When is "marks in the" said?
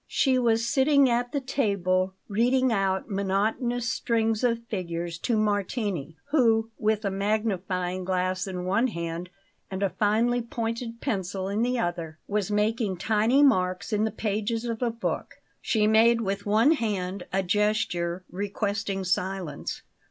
13.43-14.09